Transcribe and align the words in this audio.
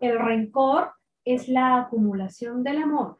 El 0.00 0.18
rencor 0.18 0.92
es 1.24 1.48
la 1.48 1.80
acumulación 1.80 2.62
del 2.62 2.82
amor, 2.82 3.16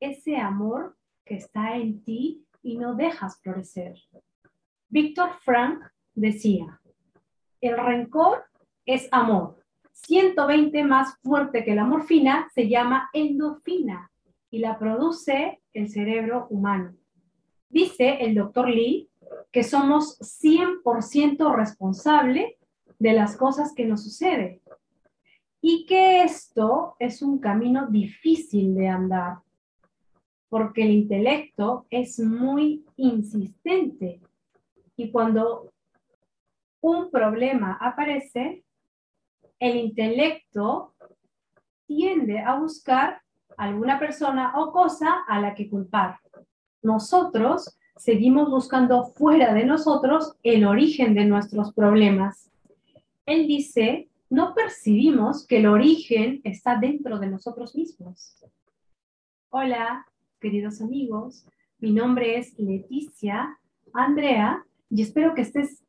ese 0.00 0.36
amor 0.36 0.96
que 1.24 1.36
está 1.36 1.76
en 1.76 2.02
ti 2.02 2.44
y 2.64 2.78
no 2.78 2.96
dejas 2.96 3.40
florecer. 3.40 3.94
Víctor 4.88 5.30
Frank 5.44 5.84
decía, 6.14 6.80
el 7.60 7.76
rencor 7.76 8.44
es 8.84 9.08
amor. 9.12 9.62
120 9.92 10.82
más 10.82 11.16
fuerte 11.22 11.64
que 11.64 11.76
la 11.76 11.84
morfina 11.84 12.50
se 12.52 12.68
llama 12.68 13.08
endorfina 13.12 14.10
y 14.50 14.58
la 14.58 14.76
produce 14.76 15.62
el 15.72 15.88
cerebro 15.88 16.48
humano. 16.50 16.96
Dice 17.68 18.18
el 18.20 18.34
doctor 18.34 18.68
Lee 18.68 19.08
que 19.52 19.62
somos 19.62 20.18
100% 20.18 21.54
responsable 21.54 22.58
de 22.98 23.12
las 23.12 23.36
cosas 23.36 23.72
que 23.72 23.84
nos 23.84 24.02
suceden 24.02 24.60
y 25.66 25.86
que 25.86 26.24
esto 26.24 26.94
es 26.98 27.22
un 27.22 27.38
camino 27.38 27.86
difícil 27.86 28.74
de 28.74 28.86
andar 28.86 29.38
porque 30.50 30.82
el 30.82 30.90
intelecto 30.90 31.86
es 31.88 32.20
muy 32.20 32.84
insistente 32.96 34.20
y 34.94 35.10
cuando 35.10 35.72
un 36.82 37.10
problema 37.10 37.78
aparece, 37.80 38.62
el 39.58 39.76
intelecto 39.76 40.92
tiende 41.86 42.40
a 42.40 42.56
buscar 42.56 43.22
alguna 43.56 43.98
persona 43.98 44.52
o 44.56 44.70
cosa 44.70 45.24
a 45.26 45.40
la 45.40 45.54
que 45.54 45.70
culpar. 45.70 46.18
Nosotros 46.82 47.74
seguimos 47.96 48.50
buscando 48.50 49.06
fuera 49.06 49.54
de 49.54 49.64
nosotros 49.64 50.36
el 50.42 50.66
origen 50.66 51.14
de 51.14 51.24
nuestros 51.24 51.72
problemas. 51.72 52.50
Él 53.24 53.46
dice, 53.46 54.10
no 54.34 54.52
percibimos 54.52 55.46
que 55.46 55.58
el 55.58 55.66
origen 55.66 56.40
está 56.42 56.76
dentro 56.76 57.20
de 57.20 57.28
nosotros 57.28 57.76
mismos. 57.76 58.44
Hola, 59.48 60.04
queridos 60.40 60.82
amigos, 60.82 61.46
mi 61.78 61.92
nombre 61.92 62.36
es 62.38 62.58
Leticia 62.58 63.56
Andrea 63.92 64.66
y 64.90 65.02
espero 65.02 65.34
que 65.34 65.42
estés 65.42 65.84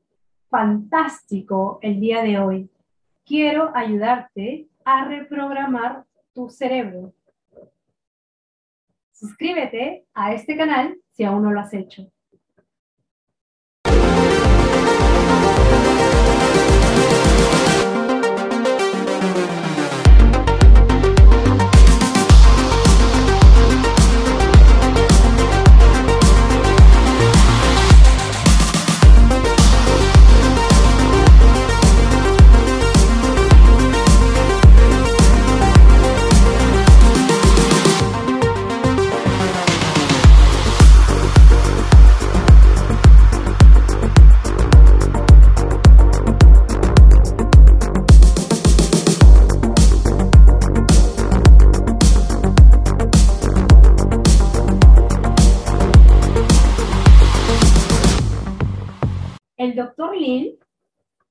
fantástico 0.48 1.80
el 1.82 2.00
día 2.00 2.22
de 2.22 2.38
hoy. 2.38 2.70
Quiero 3.26 3.76
ayudarte 3.76 4.68
a 4.84 5.06
reprogramar 5.06 6.06
tu 6.36 6.48
cerebro. 6.48 7.16
Suscríbete 9.12 10.06
a 10.14 10.36
este 10.36 10.56
canal 10.56 10.96
si 11.14 11.24
aún 11.24 11.42
no 11.42 11.52
lo 11.52 11.62
has 11.62 11.74
hecho. 11.74 12.12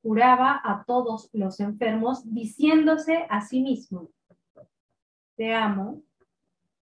Curaba 0.03 0.61
a 0.63 0.85
todos 0.87 1.31
los 1.33 1.61
enfermos 1.61 2.23
diciéndose 2.33 3.27
a 3.31 3.41
sí 3.41 3.63
mismo, 3.63 4.11
te 5.37 5.55
amo, 5.55 6.03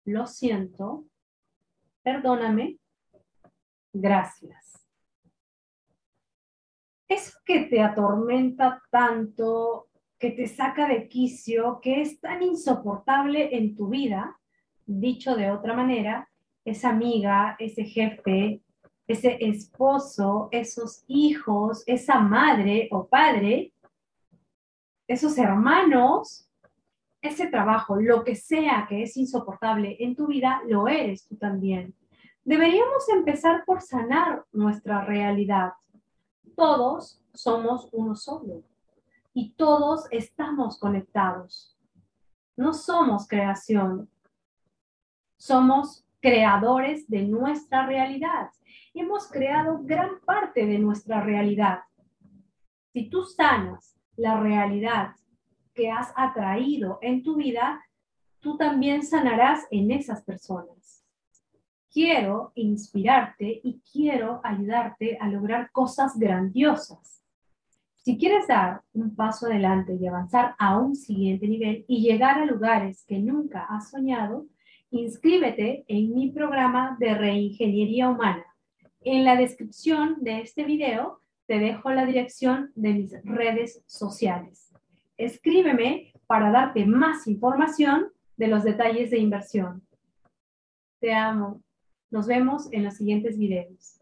lo 0.04 0.26
siento, 0.26 1.04
perdóname, 2.02 2.78
gracias. 3.92 4.86
Es 7.08 7.36
que 7.44 7.64
te 7.64 7.80
atormenta 7.80 8.82
tanto, 8.90 9.88
que 10.18 10.30
te 10.30 10.46
saca 10.46 10.86
de 10.86 11.08
quicio, 11.08 11.80
que 11.82 12.02
es 12.02 12.20
tan 12.20 12.42
insoportable 12.42 13.56
en 13.56 13.74
tu 13.74 13.88
vida, 13.88 14.38
dicho 14.86 15.34
de 15.34 15.50
otra 15.50 15.74
manera, 15.74 16.28
esa 16.64 16.90
amiga, 16.90 17.56
ese 17.58 17.84
jefe, 17.84 18.62
ese 19.08 19.38
esposo, 19.40 20.48
esos 20.52 21.02
hijos, 21.08 21.82
esa 21.86 22.20
madre 22.20 22.88
o 22.92 23.08
padre, 23.08 23.72
esos 25.08 25.38
hermanos, 25.38 26.46
ese 27.22 27.46
trabajo, 27.48 27.96
lo 27.96 28.22
que 28.22 28.36
sea 28.36 28.86
que 28.86 29.02
es 29.02 29.16
insoportable 29.16 29.96
en 29.98 30.14
tu 30.14 30.26
vida, 30.26 30.60
lo 30.68 30.86
eres 30.86 31.26
tú 31.26 31.36
también. 31.36 31.94
Deberíamos 32.44 33.08
empezar 33.08 33.64
por 33.64 33.80
sanar 33.80 34.44
nuestra 34.52 35.04
realidad. 35.04 35.72
Todos 36.54 37.22
somos 37.32 37.88
uno 37.92 38.14
solo 38.14 38.62
y 39.32 39.52
todos 39.52 40.06
estamos 40.10 40.78
conectados. 40.78 41.76
No 42.56 42.74
somos 42.74 43.26
creación, 43.26 44.10
somos 45.38 46.04
creadores 46.20 47.08
de 47.08 47.22
nuestra 47.22 47.86
realidad 47.86 48.50
hemos 49.00 49.28
creado 49.28 49.80
gran 49.82 50.20
parte 50.24 50.66
de 50.66 50.78
nuestra 50.78 51.20
realidad. 51.20 51.80
Si 52.92 53.08
tú 53.08 53.24
sanas 53.24 53.96
la 54.16 54.40
realidad 54.40 55.14
que 55.74 55.90
has 55.90 56.12
atraído 56.16 56.98
en 57.02 57.22
tu 57.22 57.36
vida, 57.36 57.80
tú 58.40 58.56
también 58.56 59.04
sanarás 59.04 59.66
en 59.70 59.90
esas 59.90 60.22
personas. 60.22 61.04
Quiero 61.90 62.52
inspirarte 62.54 63.60
y 63.62 63.80
quiero 63.92 64.40
ayudarte 64.44 65.16
a 65.20 65.28
lograr 65.28 65.70
cosas 65.72 66.18
grandiosas. 66.18 67.22
Si 67.96 68.18
quieres 68.18 68.46
dar 68.46 68.82
un 68.92 69.14
paso 69.14 69.46
adelante 69.46 69.96
y 70.00 70.06
avanzar 70.06 70.54
a 70.58 70.78
un 70.78 70.96
siguiente 70.96 71.46
nivel 71.46 71.84
y 71.88 72.02
llegar 72.02 72.38
a 72.38 72.46
lugares 72.46 73.04
que 73.06 73.18
nunca 73.18 73.66
has 73.68 73.90
soñado, 73.90 74.46
inscríbete 74.90 75.84
en 75.88 76.14
mi 76.14 76.30
programa 76.30 76.96
de 77.00 77.14
reingeniería 77.14 78.08
humana 78.08 78.44
en 79.02 79.24
la 79.24 79.36
descripción 79.36 80.16
de 80.20 80.40
este 80.40 80.64
video 80.64 81.20
te 81.46 81.58
dejo 81.58 81.90
la 81.90 82.04
dirección 82.04 82.72
de 82.74 82.92
mis 82.92 83.12
redes 83.24 83.82
sociales. 83.86 84.70
Escríbeme 85.16 86.12
para 86.26 86.50
darte 86.50 86.84
más 86.84 87.26
información 87.26 88.08
de 88.36 88.48
los 88.48 88.64
detalles 88.64 89.10
de 89.10 89.18
inversión. 89.18 89.82
Te 91.00 91.14
amo. 91.14 91.62
Nos 92.10 92.26
vemos 92.26 92.68
en 92.72 92.84
los 92.84 92.94
siguientes 92.94 93.38
videos. 93.38 93.98